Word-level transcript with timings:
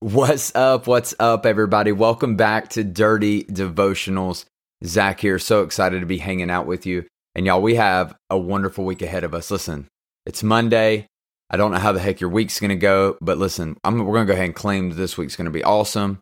What's 0.00 0.54
up? 0.54 0.86
What's 0.86 1.12
up, 1.18 1.44
everybody? 1.44 1.90
Welcome 1.90 2.36
back 2.36 2.68
to 2.70 2.84
Dirty 2.84 3.42
Devotionals. 3.42 4.44
Zach 4.84 5.18
here. 5.18 5.40
So 5.40 5.64
excited 5.64 5.98
to 5.98 6.06
be 6.06 6.18
hanging 6.18 6.50
out 6.50 6.68
with 6.68 6.86
you. 6.86 7.04
And 7.34 7.44
y'all, 7.44 7.60
we 7.60 7.74
have 7.74 8.14
a 8.30 8.38
wonderful 8.38 8.84
week 8.84 9.02
ahead 9.02 9.24
of 9.24 9.34
us. 9.34 9.50
Listen, 9.50 9.88
it's 10.24 10.44
Monday. 10.44 11.08
I 11.50 11.56
don't 11.56 11.72
know 11.72 11.78
how 11.78 11.90
the 11.90 11.98
heck 11.98 12.20
your 12.20 12.30
week's 12.30 12.60
going 12.60 12.68
to 12.68 12.76
go, 12.76 13.18
but 13.20 13.38
listen, 13.38 13.76
I'm, 13.82 13.98
we're 13.98 14.14
going 14.14 14.28
to 14.28 14.32
go 14.32 14.36
ahead 14.36 14.46
and 14.46 14.54
claim 14.54 14.90
that 14.90 14.94
this 14.94 15.18
week's 15.18 15.34
going 15.34 15.46
to 15.46 15.50
be 15.50 15.64
awesome. 15.64 16.20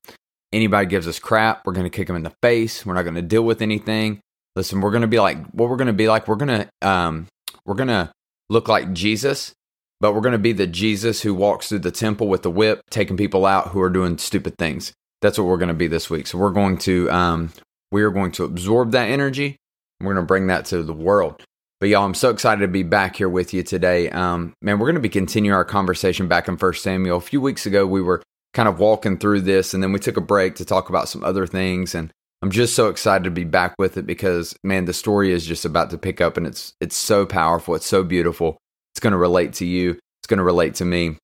Anybody 0.55 0.87
gives 0.87 1.07
us 1.07 1.19
crap, 1.19 1.67
we're 1.67 1.75
going 1.75 1.85
to 1.85 1.95
kick 1.95 2.07
them 2.07 2.17
in 2.17 2.23
the 2.23 2.33
face. 2.41 2.87
We're 2.87 2.95
not 2.95 3.03
going 3.03 3.17
to 3.17 3.21
deal 3.21 3.43
with 3.43 3.61
anything. 3.61 4.21
Listen, 4.55 4.81
we're 4.81 4.91
going 4.91 5.03
to 5.03 5.07
be 5.07 5.21
like 5.21 5.37
what 5.49 5.69
we're 5.69 5.77
going 5.77 5.89
to 5.89 5.93
be 5.93 6.09
like. 6.09 6.29
We're 6.29 6.37
going 6.37 6.63
to 6.63 6.89
um, 6.89 7.27
we're 7.67 7.75
going 7.75 7.89
to 7.89 8.11
look 8.49 8.69
like 8.69 8.95
Jesus 8.95 9.53
but 10.01 10.15
we're 10.15 10.21
going 10.21 10.33
to 10.33 10.39
be 10.39 10.53
the 10.53 10.67
Jesus 10.67 11.23
who 11.23 11.35
walks 11.35 11.69
through 11.69 11.81
the 11.81 11.91
temple 11.91 12.29
with 12.29 12.43
the 12.43 12.51
whip, 12.51 12.83
taking 12.91 13.17
people 13.17 13.47
out 13.47 13.69
who 13.69 13.81
are 13.81 13.91
doing 13.91 14.19
stupid 14.19 14.57
things. 14.59 14.93
That's 15.23 15.39
what 15.39 15.47
we're 15.47 15.57
going 15.57 15.69
to 15.69 15.75
be 15.75 15.89
this 15.89 16.11
week. 16.11 16.27
So 16.27 16.39
we're 16.39 16.51
going 16.51 16.79
to 16.79 17.11
um, 17.11 17.53
we 17.91 18.03
are 18.03 18.11
going 18.11 18.33
to 18.33 18.45
absorb 18.45 18.93
that 18.93 19.09
energy. 19.09 19.57
we're 20.01 20.15
going 20.15 20.25
to 20.25 20.27
bring 20.27 20.49
that 20.49 20.67
to 20.67 20.83
the 20.83 20.93
world. 20.93 21.43
But 21.79 21.91
y'all, 21.91 22.05
I'm 22.05 22.15
so 22.15 22.31
excited 22.31 22.63
to 22.63 22.69
be 22.69 22.83
back 22.83 23.17
here 23.17 23.29
with 23.29 23.53
you 23.53 23.63
today. 23.63 24.09
Um, 24.11 24.55
man, 24.63 24.79
we're 24.79 24.87
going 24.87 24.95
to 24.95 25.01
be 25.01 25.11
continuing 25.11 25.55
our 25.55 25.65
conversation 25.65 26.27
back 26.27 26.49
in 26.49 26.57
First 26.57 26.83
Samuel. 26.83 27.19
A 27.19 27.21
few 27.21 27.41
weeks 27.41 27.67
ago, 27.67 27.87
we 27.87 28.01
were 28.01 28.23
kind 28.55 28.69
of 28.69 28.79
walking 28.79 29.19
through 29.19 29.43
this, 29.43 29.75
and 29.75 29.83
then 29.83 29.93
we 29.93 29.99
took 29.99 30.17
a 30.17 30.23
break 30.23 30.55
to 30.55 30.65
talk 30.65 30.89
about 30.89 31.09
some 31.09 31.23
other 31.23 31.47
things. 31.47 31.95
And 31.95 32.11
I'm 32.41 32.51
just 32.51 32.75
so 32.75 32.89
excited 32.89 33.25
to 33.25 33.31
be 33.31 33.45
back 33.45 33.75
with 33.79 33.99
it 33.99 34.07
because, 34.07 34.57
man, 34.65 34.87
the 34.87 34.95
story 34.95 35.33
is 35.33 35.45
just 35.45 35.67
about 35.67 35.91
to 35.91 35.99
pick 35.99 36.23
up, 36.23 36.39
and 36.39 36.47
it's 36.47 36.73
it's 36.81 36.97
so 36.97 37.27
powerful. 37.27 37.75
It's 37.75 37.87
so 37.87 38.03
beautiful. 38.03 38.57
It's 38.97 39.01
going 39.03 39.13
to 39.13 39.19
relate 39.19 39.53
to 39.55 39.67
you. 39.67 39.91
It's 39.91 40.27
going 40.27 40.39
to 40.39 40.43
relate 40.43 40.77
to 40.77 40.87
me. 40.87 41.19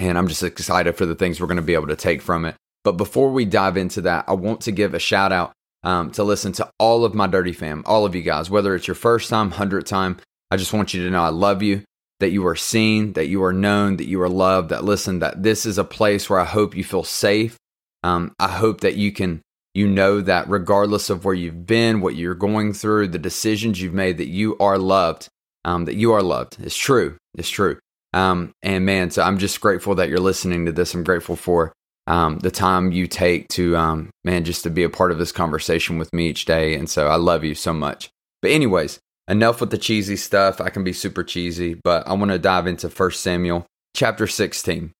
And 0.00 0.18
I'm 0.18 0.26
just 0.26 0.42
excited 0.42 0.96
for 0.96 1.06
the 1.06 1.14
things 1.14 1.40
we're 1.40 1.46
going 1.46 1.58
to 1.58 1.62
be 1.62 1.74
able 1.74 1.86
to 1.86 1.94
take 1.94 2.20
from 2.20 2.44
it. 2.44 2.56
But 2.82 2.96
before 2.96 3.30
we 3.30 3.44
dive 3.44 3.76
into 3.76 4.00
that, 4.00 4.24
I 4.26 4.32
want 4.32 4.62
to 4.62 4.72
give 4.72 4.94
a 4.94 4.98
shout 4.98 5.30
out 5.30 5.52
um, 5.84 6.10
to 6.10 6.24
listen 6.24 6.50
to 6.54 6.68
all 6.80 7.04
of 7.04 7.14
my 7.14 7.28
dirty 7.28 7.52
fam, 7.52 7.84
all 7.86 8.04
of 8.04 8.16
you 8.16 8.22
guys, 8.22 8.50
whether 8.50 8.74
it's 8.74 8.88
your 8.88 8.96
first 8.96 9.30
time, 9.30 9.52
hundredth 9.52 9.86
time. 9.86 10.16
I 10.50 10.56
just 10.56 10.72
want 10.72 10.92
you 10.92 11.04
to 11.04 11.10
know 11.10 11.22
I 11.22 11.28
love 11.28 11.62
you, 11.62 11.84
that 12.18 12.32
you 12.32 12.44
are 12.48 12.56
seen, 12.56 13.12
that 13.12 13.28
you 13.28 13.44
are 13.44 13.52
known, 13.52 13.98
that 13.98 14.08
you 14.08 14.20
are 14.20 14.28
loved, 14.28 14.70
that 14.70 14.82
listen, 14.82 15.20
that 15.20 15.40
this 15.40 15.66
is 15.66 15.78
a 15.78 15.84
place 15.84 16.28
where 16.28 16.40
I 16.40 16.44
hope 16.44 16.76
you 16.76 16.82
feel 16.82 17.04
safe. 17.04 17.56
Um, 18.02 18.32
I 18.40 18.48
hope 18.48 18.80
that 18.80 18.96
you 18.96 19.12
can, 19.12 19.40
you 19.72 19.86
know, 19.86 20.20
that 20.20 20.48
regardless 20.48 21.10
of 21.10 21.24
where 21.24 21.32
you've 21.32 21.64
been, 21.64 22.00
what 22.00 22.16
you're 22.16 22.34
going 22.34 22.72
through, 22.72 23.06
the 23.06 23.20
decisions 23.20 23.80
you've 23.80 23.94
made, 23.94 24.18
that 24.18 24.26
you 24.26 24.58
are 24.58 24.78
loved 24.78 25.28
um, 25.64 25.84
that 25.86 25.94
you 25.94 26.12
are 26.12 26.22
loved. 26.22 26.56
It's 26.60 26.76
true. 26.76 27.16
It's 27.36 27.50
true. 27.50 27.78
Um, 28.12 28.52
and 28.62 28.86
man, 28.86 29.10
so 29.10 29.22
I'm 29.22 29.38
just 29.38 29.60
grateful 29.60 29.96
that 29.96 30.08
you're 30.08 30.20
listening 30.20 30.66
to 30.66 30.72
this. 30.72 30.94
I'm 30.94 31.04
grateful 31.04 31.36
for 31.36 31.72
um, 32.06 32.38
the 32.38 32.50
time 32.50 32.92
you 32.92 33.06
take 33.06 33.48
to, 33.48 33.76
um, 33.76 34.10
man, 34.24 34.44
just 34.44 34.62
to 34.64 34.70
be 34.70 34.84
a 34.84 34.90
part 34.90 35.10
of 35.10 35.18
this 35.18 35.32
conversation 35.32 35.98
with 35.98 36.12
me 36.12 36.28
each 36.28 36.44
day. 36.44 36.74
And 36.74 36.88
so 36.88 37.08
I 37.08 37.16
love 37.16 37.44
you 37.44 37.54
so 37.54 37.72
much. 37.72 38.10
But, 38.40 38.52
anyways, 38.52 39.00
enough 39.26 39.60
with 39.60 39.70
the 39.70 39.78
cheesy 39.78 40.16
stuff. 40.16 40.60
I 40.60 40.68
can 40.68 40.84
be 40.84 40.92
super 40.92 41.24
cheesy, 41.24 41.74
but 41.74 42.06
I 42.06 42.12
want 42.12 42.30
to 42.30 42.38
dive 42.38 42.66
into 42.66 42.88
First 42.88 43.22
Samuel 43.22 43.66
chapter 43.96 44.26
16. 44.26 44.92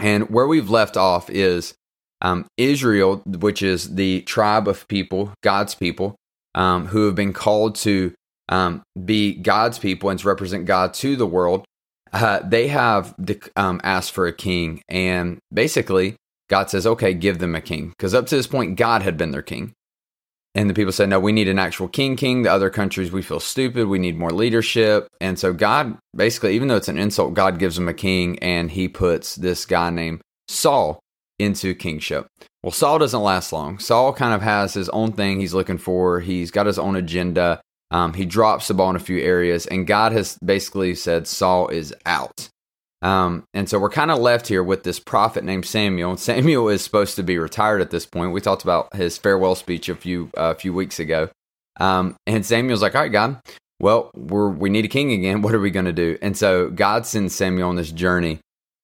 And 0.00 0.30
where 0.30 0.46
we've 0.46 0.70
left 0.70 0.96
off 0.96 1.28
is 1.28 1.74
um, 2.22 2.46
Israel, 2.56 3.22
which 3.26 3.62
is 3.62 3.94
the 3.94 4.22
tribe 4.22 4.68
of 4.68 4.88
people, 4.88 5.32
God's 5.42 5.74
people, 5.74 6.16
um, 6.54 6.86
who 6.86 7.06
have 7.06 7.14
been 7.14 7.32
called 7.32 7.74
to 7.76 8.14
um, 8.48 8.82
be 9.04 9.34
God's 9.34 9.78
people 9.78 10.10
and 10.10 10.18
to 10.20 10.28
represent 10.28 10.66
God 10.66 10.94
to 10.94 11.16
the 11.16 11.26
world, 11.26 11.64
uh, 12.12 12.40
they 12.40 12.68
have 12.68 13.14
um, 13.56 13.80
asked 13.82 14.12
for 14.12 14.26
a 14.26 14.32
king. 14.32 14.82
And 14.88 15.38
basically, 15.52 16.16
God 16.48 16.68
says, 16.68 16.86
okay, 16.86 17.14
give 17.14 17.38
them 17.38 17.54
a 17.54 17.60
king. 17.60 17.90
Because 17.90 18.14
up 18.14 18.26
to 18.26 18.36
this 18.36 18.46
point, 18.46 18.76
God 18.76 19.02
had 19.02 19.16
been 19.16 19.30
their 19.30 19.42
king. 19.42 19.72
And 20.54 20.68
the 20.68 20.74
people 20.74 20.92
said, 20.92 21.08
no, 21.08 21.18
we 21.18 21.32
need 21.32 21.48
an 21.48 21.58
actual 21.58 21.88
king, 21.88 22.14
king. 22.14 22.42
The 22.42 22.52
other 22.52 22.68
countries, 22.68 23.10
we 23.10 23.22
feel 23.22 23.40
stupid. 23.40 23.86
We 23.88 23.98
need 23.98 24.18
more 24.18 24.32
leadership. 24.32 25.08
And 25.18 25.38
so, 25.38 25.54
God 25.54 25.96
basically, 26.14 26.54
even 26.54 26.68
though 26.68 26.76
it's 26.76 26.88
an 26.88 26.98
insult, 26.98 27.32
God 27.32 27.58
gives 27.58 27.76
them 27.76 27.88
a 27.88 27.94
king 27.94 28.38
and 28.40 28.70
he 28.70 28.86
puts 28.86 29.36
this 29.36 29.64
guy 29.64 29.88
named 29.88 30.20
Saul 30.48 31.00
into 31.38 31.74
kingship. 31.74 32.26
Well, 32.62 32.70
Saul 32.70 32.98
doesn't 32.98 33.22
last 33.22 33.52
long. 33.52 33.78
Saul 33.78 34.12
kind 34.12 34.34
of 34.34 34.42
has 34.42 34.74
his 34.74 34.90
own 34.90 35.12
thing 35.12 35.40
he's 35.40 35.54
looking 35.54 35.78
for, 35.78 36.20
he's 36.20 36.50
got 36.50 36.66
his 36.66 36.78
own 36.78 36.96
agenda. 36.96 37.62
Um, 37.92 38.14
he 38.14 38.24
drops 38.24 38.68
the 38.68 38.74
ball 38.74 38.90
in 38.90 38.96
a 38.96 39.00
few 39.00 39.18
areas, 39.18 39.66
and 39.66 39.86
God 39.86 40.12
has 40.12 40.38
basically 40.44 40.94
said 40.94 41.28
Saul 41.28 41.68
is 41.68 41.94
out. 42.06 42.48
Um, 43.02 43.44
and 43.52 43.68
so 43.68 43.78
we're 43.78 43.90
kind 43.90 44.10
of 44.10 44.18
left 44.18 44.46
here 44.46 44.62
with 44.62 44.84
this 44.84 44.98
prophet 44.98 45.44
named 45.44 45.66
Samuel. 45.66 46.16
Samuel 46.18 46.68
is 46.68 46.82
supposed 46.82 47.16
to 47.16 47.22
be 47.22 47.36
retired 47.36 47.82
at 47.82 47.90
this 47.90 48.06
point. 48.06 48.32
We 48.32 48.40
talked 48.40 48.62
about 48.62 48.94
his 48.96 49.18
farewell 49.18 49.54
speech 49.54 49.88
a 49.88 49.94
few 49.94 50.30
uh, 50.36 50.54
a 50.56 50.58
few 50.58 50.72
weeks 50.72 50.98
ago. 50.98 51.28
Um, 51.78 52.16
and 52.26 52.46
Samuel's 52.46 52.82
like, 52.82 52.94
"All 52.94 53.02
right, 53.02 53.12
God, 53.12 53.40
well, 53.80 54.10
we're 54.14 54.48
we 54.48 54.70
need 54.70 54.84
a 54.84 54.88
king 54.88 55.12
again. 55.12 55.42
What 55.42 55.54
are 55.54 55.60
we 55.60 55.70
going 55.70 55.86
to 55.86 55.92
do?" 55.92 56.16
And 56.22 56.36
so 56.36 56.70
God 56.70 57.04
sends 57.04 57.34
Samuel 57.34 57.68
on 57.68 57.76
this 57.76 57.92
journey 57.92 58.38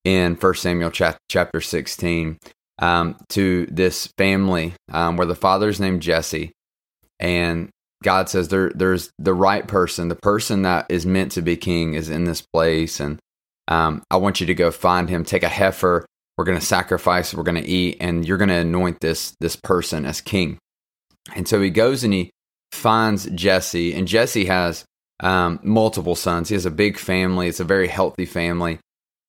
in 0.05 0.37
First 0.37 0.63
Samuel 0.63 0.91
chapter 0.91 1.61
sixteen 1.61 2.39
um, 2.81 3.17
to 3.31 3.67
this 3.67 4.09
family 4.19 4.75
um, 4.93 5.17
where 5.17 5.27
the 5.27 5.35
father's 5.35 5.81
named 5.81 6.03
Jesse, 6.03 6.53
and 7.21 7.71
God 8.03 8.29
says 8.29 8.49
there 8.49 8.71
there's 8.75 9.11
the 9.19 9.35
right 9.35 9.67
person, 9.67 10.09
the 10.09 10.15
person 10.15 10.63
that 10.63 10.87
is 10.89 11.05
meant 11.07 11.33
to 11.33 11.43
be 11.43 11.57
king 11.57 11.95
is 11.95 12.11
in 12.11 12.25
this 12.25 12.43
place, 12.43 13.01
and 13.01 13.19
um, 13.67 14.03
I 14.11 14.17
want 14.17 14.41
you 14.41 14.47
to 14.47 14.55
go 14.55 14.71
find 14.71 15.09
him. 15.09 15.25
Take 15.25 15.43
a 15.43 15.49
heifer. 15.49 16.07
We're 16.37 16.45
going 16.45 16.59
to 16.59 16.65
sacrifice. 16.65 17.35
We're 17.35 17.43
going 17.43 17.63
to 17.63 17.69
eat, 17.69 17.97
and 18.01 18.27
you're 18.27 18.39
going 18.39 18.49
to 18.49 18.55
anoint 18.55 19.01
this 19.01 19.35
this 19.41 19.57
person 19.57 20.05
as 20.05 20.21
king. 20.21 20.59
And 21.35 21.47
so 21.47 21.61
he 21.61 21.71
goes 21.71 22.05
and 22.05 22.15
he 22.15 22.31
finds 22.73 23.27
Jesse, 23.27 23.95
and 23.95 24.07
Jesse 24.07 24.47
has 24.47 24.85
um, 25.21 25.59
multiple 25.63 26.15
sons. 26.15 26.49
He 26.49 26.55
has 26.55 26.67
a 26.67 26.71
big 26.71 26.99
family. 26.99 27.49
It's 27.49 27.61
a 27.61 27.65
very 27.65 27.89
healthy 27.89 28.27
family. 28.27 28.79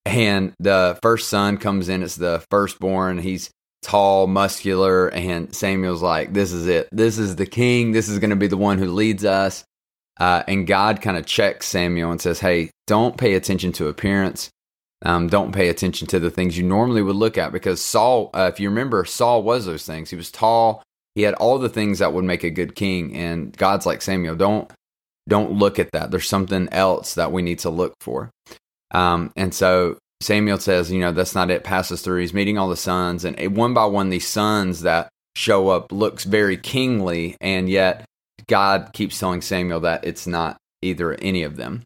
And 0.05 0.53
the 0.59 0.97
first 1.01 1.29
son 1.29 1.57
comes 1.57 1.89
in. 1.89 2.03
It's 2.03 2.15
the 2.15 2.43
firstborn. 2.49 3.17
He's 3.17 3.49
tall, 3.81 4.27
muscular, 4.27 5.09
and 5.09 5.53
Samuel's 5.53 6.01
like, 6.01 6.33
"This 6.33 6.51
is 6.51 6.67
it. 6.67 6.89
This 6.91 7.17
is 7.17 7.35
the 7.35 7.45
king. 7.45 7.91
This 7.91 8.09
is 8.09 8.19
going 8.19 8.31
to 8.31 8.35
be 8.35 8.47
the 8.47 8.57
one 8.57 8.77
who 8.77 8.91
leads 8.91 9.25
us." 9.25 9.63
Uh, 10.19 10.43
and 10.47 10.67
God 10.67 11.01
kind 11.01 11.17
of 11.17 11.25
checks 11.25 11.67
Samuel 11.67 12.11
and 12.11 12.21
says, 12.21 12.39
"Hey, 12.39 12.71
don't 12.87 13.17
pay 13.17 13.35
attention 13.35 13.71
to 13.73 13.87
appearance. 13.87 14.49
Um, 15.05 15.27
don't 15.27 15.53
pay 15.53 15.69
attention 15.69 16.07
to 16.07 16.19
the 16.19 16.31
things 16.31 16.57
you 16.57 16.63
normally 16.63 17.01
would 17.01 17.15
look 17.15 17.37
at 17.37 17.53
because 17.53 17.79
Saul, 17.81 18.29
uh, 18.33 18.49
if 18.51 18.59
you 18.59 18.69
remember, 18.69 19.05
Saul 19.05 19.43
was 19.43 19.65
those 19.65 19.85
things. 19.85 20.09
He 20.09 20.15
was 20.15 20.31
tall. 20.31 20.83
He 21.15 21.21
had 21.21 21.35
all 21.35 21.57
the 21.57 21.69
things 21.69 21.99
that 21.99 22.13
would 22.13 22.25
make 22.25 22.43
a 22.43 22.49
good 22.49 22.75
king. 22.75 23.15
And 23.15 23.55
God's 23.55 23.85
like 23.85 24.01
Samuel, 24.01 24.35
don't 24.35 24.69
don't 25.27 25.51
look 25.51 25.79
at 25.79 25.91
that. 25.91 26.11
There's 26.11 26.27
something 26.27 26.67
else 26.71 27.13
that 27.13 27.31
we 27.31 27.41
need 27.41 27.59
to 27.59 27.69
look 27.69 27.93
for. 28.01 28.31
Um, 28.91 29.31
and 29.35 29.53
so 29.53 29.97
Samuel 30.21 30.59
says, 30.59 30.91
you 30.91 30.99
know, 30.99 31.11
that's 31.11 31.35
not 31.35 31.49
it. 31.49 31.63
Passes 31.63 32.01
through. 32.01 32.21
He's 32.21 32.33
meeting 32.33 32.57
all 32.57 32.69
the 32.69 32.75
sons, 32.75 33.25
and 33.25 33.55
one 33.55 33.73
by 33.73 33.85
one, 33.85 34.09
these 34.09 34.27
sons 34.27 34.81
that 34.81 35.09
show 35.35 35.69
up 35.69 35.91
looks 35.91 36.25
very 36.25 36.57
kingly, 36.57 37.37
and 37.39 37.69
yet 37.69 38.05
God 38.47 38.91
keeps 38.93 39.19
telling 39.19 39.41
Samuel 39.41 39.81
that 39.81 40.03
it's 40.05 40.27
not 40.27 40.57
either 40.81 41.13
any 41.15 41.43
of 41.43 41.55
them. 41.55 41.83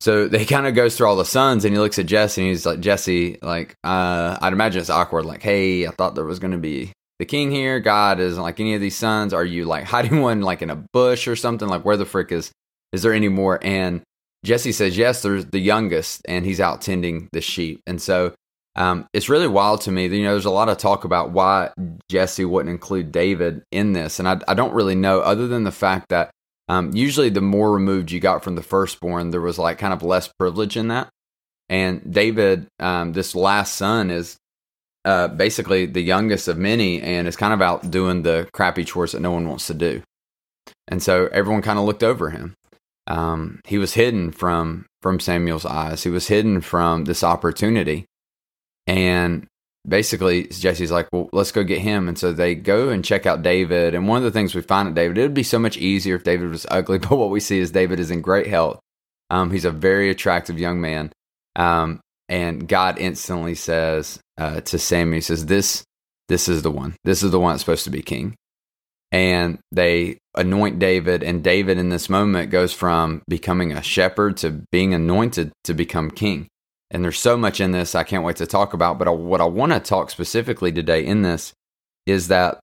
So 0.00 0.28
they 0.28 0.44
kind 0.44 0.66
of 0.66 0.74
goes 0.74 0.96
through 0.96 1.06
all 1.06 1.16
the 1.16 1.24
sons, 1.24 1.64
and 1.64 1.74
he 1.74 1.80
looks 1.80 1.98
at 1.98 2.06
Jesse, 2.06 2.42
and 2.42 2.50
he's 2.50 2.66
like, 2.66 2.80
Jesse, 2.80 3.38
like, 3.40 3.74
uh, 3.82 4.36
I'd 4.40 4.52
imagine 4.52 4.80
it's 4.80 4.90
awkward. 4.90 5.24
Like, 5.24 5.42
hey, 5.42 5.86
I 5.86 5.90
thought 5.90 6.14
there 6.14 6.24
was 6.24 6.38
going 6.38 6.52
to 6.52 6.58
be 6.58 6.92
the 7.18 7.24
king 7.24 7.50
here. 7.50 7.80
God 7.80 8.20
isn't 8.20 8.42
like 8.42 8.60
any 8.60 8.74
of 8.74 8.80
these 8.80 8.96
sons. 8.96 9.32
Are 9.32 9.44
you 9.44 9.64
like 9.64 9.84
hiding 9.94 10.20
one 10.20 10.42
like 10.42 10.62
in 10.62 10.70
a 10.70 10.84
bush 10.92 11.26
or 11.26 11.36
something? 11.36 11.68
Like, 11.68 11.84
where 11.84 11.96
the 11.96 12.04
frick 12.04 12.32
is? 12.32 12.52
Is 12.92 13.02
there 13.02 13.14
any 13.14 13.28
more? 13.28 13.58
And 13.62 14.02
Jesse 14.44 14.72
says, 14.72 14.96
yes, 14.96 15.22
there's 15.22 15.46
the 15.46 15.58
youngest, 15.58 16.20
and 16.28 16.44
he's 16.44 16.60
out 16.60 16.82
tending 16.82 17.28
the 17.32 17.40
sheep. 17.40 17.80
And 17.86 18.00
so 18.00 18.34
um, 18.76 19.06
it's 19.12 19.28
really 19.28 19.48
wild 19.48 19.80
to 19.82 19.90
me. 19.90 20.06
You 20.06 20.24
know, 20.24 20.32
there's 20.32 20.44
a 20.44 20.50
lot 20.50 20.68
of 20.68 20.78
talk 20.78 21.04
about 21.04 21.30
why 21.30 21.70
Jesse 22.10 22.44
wouldn't 22.44 22.72
include 22.72 23.10
David 23.10 23.62
in 23.72 23.94
this. 23.94 24.18
And 24.18 24.28
I, 24.28 24.40
I 24.46 24.54
don't 24.54 24.74
really 24.74 24.94
know, 24.94 25.20
other 25.20 25.48
than 25.48 25.64
the 25.64 25.72
fact 25.72 26.10
that 26.10 26.30
um, 26.68 26.92
usually 26.94 27.30
the 27.30 27.40
more 27.40 27.72
removed 27.72 28.10
you 28.10 28.20
got 28.20 28.44
from 28.44 28.54
the 28.54 28.62
firstborn, 28.62 29.30
there 29.30 29.40
was 29.40 29.58
like 29.58 29.78
kind 29.78 29.92
of 29.92 30.02
less 30.02 30.30
privilege 30.38 30.76
in 30.76 30.88
that. 30.88 31.08
And 31.68 32.12
David, 32.12 32.66
um, 32.78 33.14
this 33.14 33.34
last 33.34 33.76
son, 33.76 34.10
is 34.10 34.36
uh, 35.06 35.28
basically 35.28 35.86
the 35.86 36.02
youngest 36.02 36.48
of 36.48 36.58
many 36.58 37.00
and 37.00 37.26
is 37.26 37.36
kind 37.36 37.54
of 37.54 37.62
out 37.62 37.90
doing 37.90 38.22
the 38.22 38.48
crappy 38.52 38.84
chores 38.84 39.12
that 39.12 39.20
no 39.20 39.30
one 39.30 39.48
wants 39.48 39.66
to 39.68 39.74
do. 39.74 40.02
And 40.88 41.02
so 41.02 41.28
everyone 41.32 41.62
kind 41.62 41.78
of 41.78 41.84
looked 41.84 42.02
over 42.02 42.30
him. 42.30 42.54
Um, 43.06 43.60
he 43.66 43.78
was 43.78 43.94
hidden 43.94 44.32
from 44.32 44.86
from 45.02 45.20
Samuel's 45.20 45.66
eyes. 45.66 46.02
He 46.02 46.10
was 46.10 46.28
hidden 46.28 46.60
from 46.60 47.04
this 47.04 47.22
opportunity. 47.22 48.06
And 48.86 49.46
basically 49.86 50.44
Jesse's 50.44 50.90
like, 50.90 51.08
well, 51.12 51.28
let's 51.32 51.52
go 51.52 51.62
get 51.62 51.80
him. 51.80 52.08
And 52.08 52.18
so 52.18 52.32
they 52.32 52.54
go 52.54 52.88
and 52.88 53.04
check 53.04 53.26
out 53.26 53.42
David. 53.42 53.94
And 53.94 54.08
one 54.08 54.18
of 54.18 54.24
the 54.24 54.30
things 54.30 54.54
we 54.54 54.62
find 54.62 54.88
at 54.88 54.94
David, 54.94 55.18
it 55.18 55.22
would 55.22 55.34
be 55.34 55.42
so 55.42 55.58
much 55.58 55.76
easier 55.76 56.16
if 56.16 56.24
David 56.24 56.50
was 56.50 56.66
ugly. 56.70 56.98
But 57.04 57.16
what 57.16 57.30
we 57.30 57.40
see 57.40 57.58
is 57.58 57.70
David 57.70 58.00
is 58.00 58.10
in 58.10 58.22
great 58.22 58.46
health. 58.46 58.80
Um, 59.30 59.50
he's 59.50 59.64
a 59.64 59.70
very 59.70 60.10
attractive 60.10 60.58
young 60.58 60.80
man. 60.80 61.12
Um, 61.56 62.00
and 62.28 62.66
God 62.66 62.98
instantly 62.98 63.54
says 63.54 64.18
uh, 64.38 64.60
to 64.62 64.78
Samuel, 64.78 65.16
He 65.16 65.20
says, 65.20 65.46
"This, 65.46 65.84
this 66.28 66.48
is 66.48 66.62
the 66.62 66.70
one. 66.70 66.96
This 67.04 67.22
is 67.22 67.30
the 67.30 67.40
one 67.40 67.52
that's 67.52 67.62
supposed 67.62 67.84
to 67.84 67.90
be 67.90 68.02
king." 68.02 68.34
And 69.14 69.60
they 69.70 70.18
anoint 70.34 70.80
David, 70.80 71.22
and 71.22 71.44
David 71.44 71.78
in 71.78 71.88
this 71.88 72.08
moment 72.08 72.50
goes 72.50 72.72
from 72.72 73.22
becoming 73.28 73.70
a 73.70 73.80
shepherd 73.80 74.38
to 74.38 74.64
being 74.72 74.92
anointed 74.92 75.52
to 75.62 75.72
become 75.72 76.10
king. 76.10 76.48
And 76.90 77.04
there's 77.04 77.20
so 77.20 77.36
much 77.36 77.60
in 77.60 77.70
this 77.70 77.94
I 77.94 78.02
can't 78.02 78.24
wait 78.24 78.34
to 78.38 78.46
talk 78.46 78.74
about. 78.74 78.98
But 78.98 79.06
I, 79.06 79.12
what 79.12 79.40
I 79.40 79.44
want 79.44 79.70
to 79.70 79.78
talk 79.78 80.10
specifically 80.10 80.72
today 80.72 81.06
in 81.06 81.22
this 81.22 81.52
is 82.06 82.26
that 82.26 82.58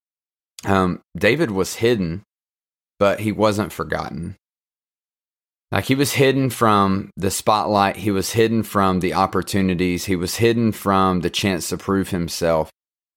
um, 0.65 0.99
David 1.17 1.51
was 1.51 1.75
hidden, 1.75 2.23
but 2.99 3.21
he 3.21 3.31
wasn't 3.31 3.71
forgotten. 3.71 4.35
Like 5.71 5.85
he 5.85 5.95
was 5.95 6.11
hidden 6.11 6.49
from 6.49 7.11
the 7.15 7.31
spotlight, 7.31 7.95
he 7.95 8.11
was 8.11 8.33
hidden 8.33 8.63
from 8.63 8.99
the 8.99 9.13
opportunities, 9.13 10.03
he 10.03 10.17
was 10.17 10.35
hidden 10.35 10.73
from 10.73 11.21
the 11.21 11.29
chance 11.29 11.69
to 11.69 11.77
prove 11.77 12.09
himself. 12.09 12.69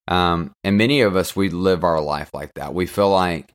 Um, 0.06 0.52
and 0.62 0.76
many 0.76 1.00
of 1.00 1.16
us, 1.16 1.34
we 1.34 1.48
live 1.48 1.84
our 1.84 2.00
life 2.00 2.30
like 2.34 2.54
that. 2.54 2.74
We 2.74 2.86
feel 2.86 3.10
like 3.10 3.50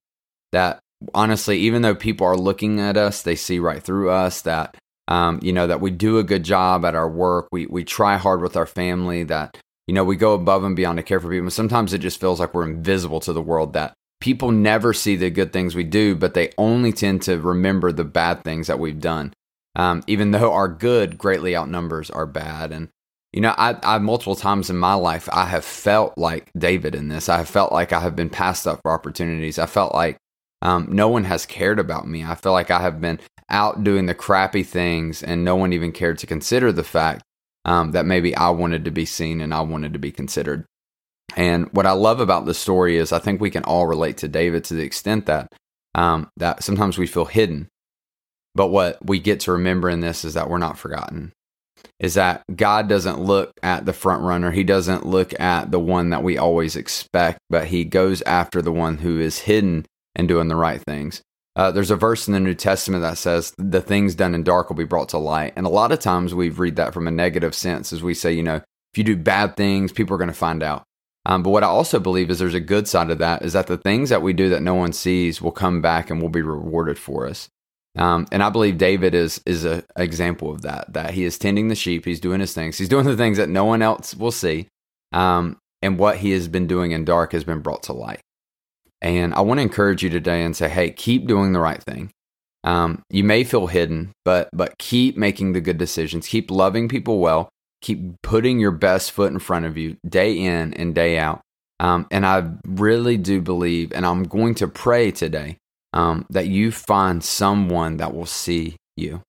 that, 0.52 0.80
honestly, 1.14 1.60
even 1.60 1.82
though 1.82 1.96
people 1.96 2.26
are 2.26 2.38
looking 2.38 2.80
at 2.80 2.98
us, 2.98 3.22
they 3.22 3.36
see 3.36 3.60
right 3.60 3.82
through 3.84 4.10
us, 4.10 4.42
that, 4.42 4.76
um, 5.08 5.40
you 5.44 5.54
know, 5.54 5.68
that 5.68 5.82
we 5.82 5.92
do 5.92 6.18
a 6.18 6.24
good 6.24 6.44
job 6.44 6.86
at 6.86 6.96
our 6.96 7.10
work, 7.10 7.48
we, 7.52 7.68
we 7.68 7.84
try 7.84 8.18
hard 8.18 8.42
with 8.42 8.58
our 8.58 8.66
family, 8.66 9.24
that, 9.24 9.58
you 9.88 9.94
know, 9.94 10.04
we 10.04 10.16
go 10.16 10.34
above 10.34 10.64
and 10.64 10.76
beyond 10.76 10.98
to 10.98 11.04
care 11.04 11.20
for 11.20 11.30
people. 11.30 11.50
Sometimes 11.52 11.94
it 11.94 12.00
just 12.00 12.20
feels 12.20 12.40
like 12.40 12.54
we're 12.54 12.68
invisible 12.68 13.20
to 13.20 13.34
the 13.34 13.42
world, 13.42 13.74
that 13.74 13.94
people 14.20 14.52
never 14.52 14.92
see 14.92 15.16
the 15.16 15.30
good 15.30 15.54
things 15.54 15.76
we 15.76 15.84
do, 15.84 16.16
but 16.16 16.34
they 16.34 16.52
only 16.58 16.92
tend 16.92 17.22
to 17.22 17.40
remember 17.40 17.92
the 17.92 18.04
bad 18.04 18.44
things 18.44 18.68
that 18.68 18.80
we've 18.80 19.00
done. 19.00 19.34
Um, 19.76 20.04
even 20.08 20.32
though 20.32 20.52
our 20.52 20.68
good 20.68 21.18
greatly 21.18 21.56
outnumbers 21.56 22.10
our 22.10 22.26
bad. 22.26 22.72
And, 22.72 22.90
you 23.34 23.42
know, 23.42 23.54
I, 23.58 23.78
I 23.84 24.00
multiple 24.00 24.36
times 24.36 24.70
in 24.70 24.78
my 24.78 24.96
life, 24.96 25.30
I 25.32 25.46
have 25.46 25.66
felt 25.66 26.18
like 26.18 26.52
David 26.58 26.96
in 26.96 27.10
this. 27.10 27.30
I 27.30 27.38
have 27.38 27.50
felt 27.50 27.72
like 27.72 27.94
I 27.94 28.00
have 28.00 28.16
been 28.16 28.30
passed 28.30 28.68
up 28.68 28.82
for 28.82 28.92
opportunities. 28.92 29.60
I 29.60 29.68
felt 29.68 29.94
like 29.94 30.18
um, 30.62 30.88
no 30.90 31.08
one 31.08 31.24
has 31.26 31.46
cared 31.46 31.80
about 31.80 32.08
me. 32.08 32.24
I 32.24 32.36
feel 32.36 32.52
like 32.52 32.72
I 32.72 32.82
have 32.82 33.00
been 33.00 33.20
out 33.50 33.84
doing 33.84 34.06
the 34.06 34.16
crappy 34.16 34.64
things 34.64 35.24
and 35.24 35.44
no 35.44 35.56
one 35.56 35.74
even 35.74 35.92
cared 35.92 36.18
to 36.20 36.28
consider 36.28 36.72
the 36.72 36.84
fact 36.84 37.24
um, 37.66 37.92
that 37.92 38.06
maybe 38.06 38.36
I 38.36 38.50
wanted 38.50 38.86
to 38.86 38.92
be 38.92 39.06
seen 39.06 39.42
and 39.42 39.54
I 39.54 39.62
wanted 39.62 39.94
to 39.94 40.00
be 40.00 40.12
considered. 40.12 40.66
And 41.36 41.72
what 41.72 41.86
I 41.86 41.92
love 41.92 42.20
about 42.20 42.46
the 42.46 42.54
story 42.54 42.98
is 42.98 43.12
I 43.12 43.20
think 43.20 43.40
we 43.40 43.52
can 43.52 43.64
all 43.64 43.86
relate 43.86 44.18
to 44.18 44.28
David 44.28 44.64
to 44.66 44.74
the 44.74 44.84
extent 44.84 45.28
that 45.28 45.52
um, 45.96 46.30
that 46.38 46.64
sometimes 46.64 46.98
we 46.98 47.08
feel 47.08 47.26
hidden. 47.26 47.68
But 48.56 48.68
what 48.68 49.04
we 49.06 49.20
get 49.20 49.42
to 49.42 49.52
remember 49.52 49.90
in 49.90 50.00
this 50.00 50.26
is 50.26 50.34
that 50.34 50.50
we're 50.50 50.58
not 50.58 50.78
forgotten. 50.78 51.34
Is 52.00 52.14
that 52.14 52.44
God 52.56 52.88
doesn't 52.88 53.20
look 53.20 53.52
at 53.62 53.86
the 53.86 53.94
front 53.94 54.24
runner. 54.24 54.52
He 54.52 54.64
doesn't 54.64 55.06
look 55.06 55.38
at 55.40 55.72
the 55.72 55.80
one 55.80 56.12
that 56.12 56.24
we 56.24 56.38
always 56.38 56.76
expect, 56.76 57.40
but 57.50 57.68
he 57.68 57.84
goes 57.84 58.22
after 58.24 58.62
the 58.62 58.72
one 58.72 59.00
who 59.00 59.20
is 59.20 59.40
hidden 59.40 59.86
and 60.16 60.28
doing 60.28 60.48
the 60.48 60.56
right 60.56 60.82
things. 60.82 61.22
Uh, 61.56 61.72
there's 61.72 61.92
a 61.92 61.96
verse 61.96 62.28
in 62.28 62.34
the 62.34 62.40
New 62.40 62.54
Testament 62.54 63.02
that 63.02 63.18
says 63.18 63.54
the 63.58 63.82
things 63.82 64.16
done 64.16 64.34
in 64.34 64.44
dark 64.44 64.70
will 64.70 64.78
be 64.78 64.86
brought 64.86 65.10
to 65.10 65.18
light. 65.18 65.54
And 65.58 65.66
a 65.66 65.70
lot 65.70 65.92
of 65.92 66.00
times 66.00 66.34
we 66.34 66.50
read 66.50 66.78
that 66.78 66.94
from 66.94 67.08
a 67.08 67.12
negative 67.12 67.54
sense 67.54 67.92
as 67.92 68.02
we 68.02 68.14
say, 68.14 68.32
you 68.32 68.44
know, 68.44 68.62
if 68.94 68.98
you 68.98 69.04
do 69.04 69.18
bad 69.18 69.58
things, 69.58 69.92
people 69.92 70.16
are 70.16 70.20
going 70.20 70.30
to 70.30 70.34
find 70.34 70.64
out. 70.64 70.84
Um, 71.26 71.44
but 71.44 71.50
what 71.50 71.64
I 71.64 71.68
also 71.68 72.00
believe 72.00 72.30
is 72.30 72.40
there's 72.40 72.54
a 72.54 72.62
good 72.62 72.88
side 72.88 73.10
of 73.10 73.18
that 73.18 73.44
is 73.44 73.54
that 73.54 73.68
the 73.68 73.78
things 73.78 74.10
that 74.10 74.22
we 74.22 74.34
do 74.34 74.50
that 74.50 74.64
no 74.64 74.74
one 74.74 74.94
sees 74.94 75.42
will 75.42 75.52
come 75.52 75.82
back 75.82 76.10
and 76.10 76.22
will 76.22 76.30
be 76.30 76.42
rewarded 76.42 76.98
for 76.98 77.28
us. 77.28 77.50
Um, 77.98 78.28
and 78.32 78.44
I 78.44 78.50
believe 78.50 78.78
David 78.78 79.16
is 79.16 79.42
is 79.46 79.66
an 79.66 79.84
example 79.98 80.52
of 80.52 80.62
that. 80.62 80.94
That 80.94 81.12
he 81.12 81.24
is 81.24 81.38
tending 81.38 81.68
the 81.68 81.76
sheep, 81.76 82.06
he's 82.06 82.20
doing 82.20 82.40
his 82.40 82.54
things, 82.54 82.78
he's 82.78 82.90
doing 82.90 83.06
the 83.06 83.18
things 83.18 83.38
that 83.38 83.50
no 83.50 83.66
one 83.66 83.82
else 83.82 84.16
will 84.16 84.32
see, 84.32 84.68
um, 85.12 85.58
and 85.82 85.98
what 85.98 86.18
he 86.18 86.32
has 86.32 86.48
been 86.48 86.68
doing 86.68 86.92
in 86.92 87.06
dark 87.06 87.32
has 87.32 87.44
been 87.44 87.60
brought 87.60 87.84
to 87.84 87.94
light. 87.94 88.22
And 89.02 89.34
I 89.34 89.42
want 89.42 89.60
to 89.60 89.64
encourage 89.64 90.04
you 90.04 90.10
today 90.10 90.44
and 90.44 90.56
say, 90.56 90.68
hey, 90.68 90.92
keep 90.92 91.26
doing 91.26 91.54
the 91.54 91.60
right 91.60 91.82
thing. 91.82 92.12
Um, 92.66 93.02
you 93.10 93.24
may 93.24 93.44
feel 93.44 93.68
hidden, 93.68 94.12
but 94.26 94.50
but 94.54 94.78
keep 94.78 95.18
making 95.18 95.54
the 95.54 95.62
good 95.62 95.78
decisions. 95.78 96.28
Keep 96.28 96.52
loving 96.52 96.90
people 96.90 97.20
well 97.20 97.50
keep 97.82 98.22
putting 98.22 98.60
your 98.60 98.72
best 98.72 99.12
foot 99.12 99.32
in 99.32 99.40
front 99.40 99.66
of 99.66 99.78
you 99.78 99.98
day 100.08 100.38
in 100.38 100.74
and 100.74 100.94
day 100.94 101.18
out. 101.18 101.42
Um, 101.80 102.08
and 102.12 102.26
I 102.26 102.50
really 102.66 103.18
do 103.18 103.42
believe, 103.42 103.94
and 103.94 104.06
I'm 104.06 104.24
going 104.24 104.56
to 104.56 104.68
pray 104.68 105.12
today 105.12 105.58
um, 105.94 106.26
that 106.30 106.48
you 106.48 106.72
find 106.72 107.24
someone 107.24 107.98
that 107.98 108.14
will 108.14 108.26
see 108.26 108.76
you. 108.96 109.22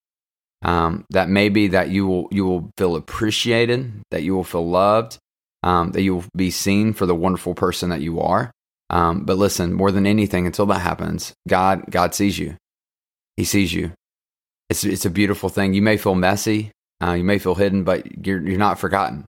Um, 0.62 1.06
that 1.08 1.30
maybe 1.30 1.68
that 1.68 1.88
you 1.88 2.06
will 2.06 2.28
you 2.30 2.44
will 2.44 2.70
feel 2.76 2.94
appreciated, 2.94 4.02
that 4.10 4.22
you 4.22 4.34
will 4.34 4.44
feel 4.44 4.68
loved, 4.68 5.16
um, 5.62 5.92
that 5.92 6.02
you 6.02 6.16
will 6.16 6.24
be 6.36 6.50
seen 6.50 6.92
for 6.92 7.06
the 7.06 7.14
wonderful 7.14 7.54
person 7.54 7.88
that 7.90 8.02
you 8.02 8.20
are. 8.20 8.50
Um, 8.90 9.24
but 9.24 9.38
listen, 9.38 9.72
more 9.72 9.90
than 9.90 10.06
anything, 10.06 10.46
until 10.46 10.66
that 10.66 10.80
happens, 10.80 11.32
God 11.48 11.84
God 11.90 12.14
sees 12.14 12.38
you. 12.38 12.56
He 13.36 13.44
sees 13.44 13.72
you. 13.72 13.92
It's 14.68 14.84
it's 14.84 15.06
a 15.06 15.10
beautiful 15.10 15.48
thing. 15.48 15.72
You 15.72 15.82
may 15.82 15.96
feel 15.96 16.14
messy. 16.14 16.72
Uh, 17.02 17.12
you 17.12 17.24
may 17.24 17.38
feel 17.38 17.54
hidden, 17.54 17.82
but 17.82 18.26
you're, 18.26 18.46
you're 18.46 18.58
not 18.58 18.78
forgotten. 18.78 19.24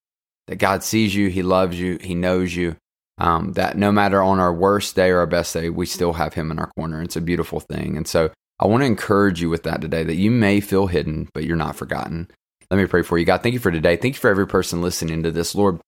That 0.49 0.57
God 0.57 0.85
sees 0.85 1.15
you, 1.15 1.29
He 1.29 1.43
loves 1.43 1.79
you, 1.81 1.99
He 2.01 2.15
knows 2.15 2.55
you. 2.55 2.77
Um, 3.23 3.53
that 3.53 3.79
no 3.79 3.93
matter 3.93 4.21
on 4.21 4.41
our 4.41 4.53
worst 4.53 4.97
day 4.97 5.11
or 5.11 5.21
our 5.21 5.29
best 5.29 5.55
day, 5.55 5.71
we 5.71 5.87
still 5.87 6.15
have 6.15 6.35
Him 6.35 6.51
in 6.51 6.59
our 6.59 6.73
corner. 6.77 7.01
It's 7.01 7.15
a 7.15 7.21
beautiful 7.21 7.61
thing. 7.61 7.97
And 7.97 8.09
so 8.09 8.31
I 8.59 8.67
want 8.67 8.83
to 8.83 8.87
encourage 8.87 9.41
you 9.41 9.49
with 9.49 9.63
that 9.63 9.81
today 9.81 10.03
that 10.03 10.17
you 10.17 10.29
may 10.29 10.59
feel 10.59 10.89
hidden, 10.89 11.29
but 11.33 11.45
you're 11.45 11.57
not 11.57 11.77
forgotten. 11.77 12.29
Let 12.69 12.79
me 12.79 12.87
pray 12.87 13.03
for 13.03 13.19
you. 13.19 13.25
God, 13.25 13.43
thank 13.43 13.53
you 13.53 13.61
for 13.61 13.71
today. 13.71 13.97
Thank 13.97 14.15
you 14.15 14.21
for 14.21 14.29
every 14.29 14.47
person 14.47 14.83
listening 14.83 15.23
to 15.23 15.31
this. 15.31 15.55
Lord, 15.55 15.79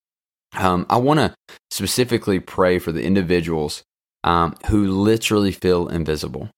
um, 0.57 0.87
I 0.89 0.99
want 0.99 1.19
to 1.19 1.35
specifically 1.73 2.39
pray 2.39 2.79
for 2.79 2.93
the 2.93 3.03
individuals 3.03 3.83
um, 4.23 4.55
who 4.67 4.87
literally 4.87 5.51
feel 5.51 5.89
invisible. 5.89 6.51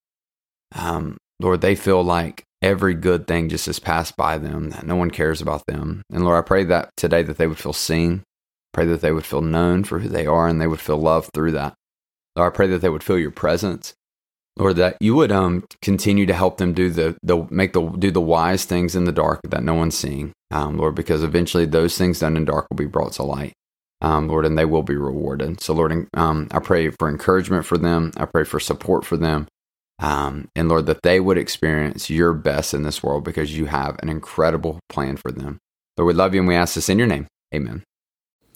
Um, 0.75 1.17
Lord, 1.41 1.63
they 1.63 1.75
feel 1.75 2.03
like 2.03 2.45
every 2.61 2.95
good 2.95 3.27
thing 3.27 3.49
just 3.49 3.67
has 3.67 3.79
passed 3.79 4.17
by 4.17 4.37
them, 4.37 4.71
that 4.71 4.87
no 4.87 4.97
one 4.97 5.11
cares 5.11 5.41
about 5.41 5.65
them. 5.67 6.03
And 6.11 6.25
Lord, 6.25 6.37
I 6.43 6.47
pray 6.47 6.65
that 6.65 6.91
today 6.97 7.23
that 7.23 7.39
they 7.39 7.47
would 7.47 7.59
feel 7.59 7.73
seen, 7.73 8.25
pray 8.77 8.85
that 8.85 9.01
they 9.01 9.11
would 9.11 9.25
feel 9.25 9.41
known 9.41 9.85
for 9.85 10.01
who 10.01 10.09
they 10.09 10.27
are 10.27 10.47
and 10.47 10.61
they 10.61 10.67
would 10.67 10.81
feel 10.81 10.99
loved 10.99 11.31
through 11.33 11.53
that. 11.53 11.75
Lord, 12.37 12.53
I 12.53 12.55
pray 12.55 12.67
that 12.67 12.81
they 12.83 12.91
would 12.91 13.03
feel 13.03 13.19
your 13.19 13.31
presence. 13.31 13.95
Lord, 14.59 14.77
that 14.77 14.99
you 15.01 15.15
would 15.15 15.33
um 15.33 15.65
continue 15.81 16.27
to 16.27 16.35
help 16.35 16.59
them 16.59 16.75
do 16.75 16.91
the 16.91 17.17
the 17.23 17.47
make 17.51 17.73
the 17.73 17.89
do 17.89 18.11
the 18.11 18.21
wise 18.21 18.67
things 18.67 18.95
in 18.95 19.05
the 19.05 19.13
dark 19.13 19.41
that 19.49 19.63
no 19.63 19.73
one's 19.73 19.97
seeing, 19.97 20.33
um, 20.51 20.77
Lord, 20.77 20.95
because 20.95 21.23
eventually 21.23 21.65
those 21.65 21.97
things 21.97 22.21
done 22.21 22.37
in 22.37 22.45
dark 22.45 22.67
will 22.71 22.77
be 22.77 22.85
brought 22.87 23.13
to 23.13 23.23
light, 23.23 23.55
um, 24.03 24.29
Lord, 24.29 24.45
and 24.45 24.59
they 24.59 24.67
will 24.67 24.83
be 24.83 24.97
rewarded. 24.97 25.63
So, 25.63 25.73
Lord, 25.73 26.07
um, 26.15 26.49
I 26.51 26.59
pray 26.59 26.91
for 26.91 27.09
encouragement 27.09 27.65
for 27.65 27.79
them. 27.79 28.13
I 28.19 28.27
pray 28.27 28.45
for 28.45 28.61
support 28.61 29.07
for 29.07 29.17
them. 29.17 29.47
Um, 29.99 30.49
and 30.55 30.69
Lord, 30.69 30.85
that 30.87 31.03
they 31.03 31.21
would 31.21 31.39
experience 31.39 32.11
your 32.11 32.35
best 32.35 32.75
in 32.75 32.83
this 32.83 33.03
world 33.03 33.25
because 33.25 33.57
you 33.57 33.67
have 33.67 33.97
an 34.03 34.11
incredible 34.11 34.81
plan 34.91 35.17
for 35.17 35.33
them. 35.33 35.59
Lord, 35.97 36.09
we 36.09 36.13
love 36.15 36.35
you 36.35 36.41
and 36.41 36.49
we 36.49 36.55
ask 36.55 36.75
this 36.75 36.91
in 36.91 36.99
your 36.99 37.09
name. 37.09 37.27
Amen. 37.55 37.83